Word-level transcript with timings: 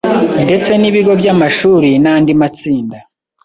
Ndetse 0.45 0.71
n’ibigo 0.77 1.11
by’amashuri 1.21 1.89
n’andi 2.03 2.31
matsinda 2.39 2.97